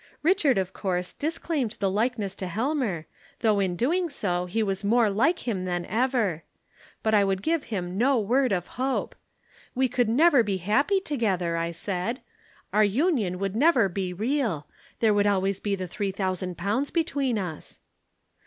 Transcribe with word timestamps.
Richard, 0.23 0.57
of 0.57 0.73
course, 0.73 1.13
disclaimed 1.13 1.73
the 1.79 1.87
likeness 1.87 2.33
to 2.33 2.47
Helmer, 2.47 3.05
though 3.41 3.59
in 3.59 3.75
doing 3.75 4.09
so 4.09 4.47
he 4.47 4.63
was 4.63 4.83
more 4.83 5.11
like 5.11 5.47
him 5.47 5.65
than 5.65 5.85
ever. 5.85 6.43
But 7.03 7.13
I 7.13 7.23
would 7.23 7.43
give 7.43 7.65
him 7.65 7.99
no 7.99 8.17
word 8.17 8.51
of 8.51 8.65
hope. 8.81 9.13
'We 9.75 9.89
could 9.89 10.09
never 10.09 10.41
be 10.41 10.57
happy 10.57 10.99
together,' 11.01 11.55
I 11.55 11.69
said. 11.69 12.19
'Our 12.73 12.83
union 12.83 13.37
would 13.37 13.55
never 13.55 13.87
be 13.89 14.11
real. 14.11 14.65
There 15.01 15.13
would 15.13 15.27
always 15.27 15.59
be 15.59 15.75
the 15.75 15.85
three 15.87 16.11
thousand 16.11 16.57
pounds 16.57 16.89
between 16.89 17.37
us.' 17.37 17.79